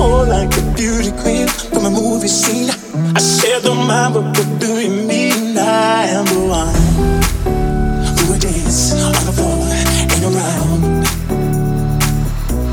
[0.00, 2.70] more like a beauty queen from a movie scene.
[3.14, 5.58] I said, don't mind, but what do you mean?
[5.58, 6.74] I am the one
[8.16, 9.60] who will dance on the floor
[10.14, 11.04] and around.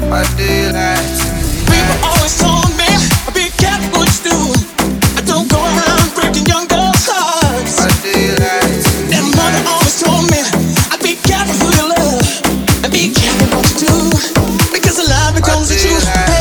[0.07, 1.43] What do you like to me?
[1.67, 2.89] People always told me,
[3.35, 4.39] be careful what you do.
[5.19, 7.75] I don't go around breaking young girls' hearts.
[7.75, 9.19] What do you like to me?
[9.19, 10.39] And mother always told me,
[10.93, 12.23] I be careful who you love,
[12.87, 13.95] and be careful what you do,
[14.71, 16.36] because the love becomes a truth.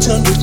[0.00, 0.37] 800